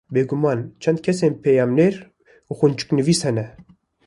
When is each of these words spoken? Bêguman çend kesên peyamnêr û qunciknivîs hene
Bêguman 0.13 0.59
çend 0.81 0.99
kesên 1.05 1.33
peyamnêr 1.43 1.95
û 2.51 2.51
qunciknivîs 2.59 3.21
hene 3.27 3.45